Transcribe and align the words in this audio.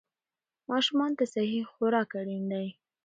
ماشومان 0.69 1.11
ته 1.17 1.25
صحي 1.33 1.61
خوراک 1.71 2.09
اړین 2.19 2.43
دی. 2.51 2.67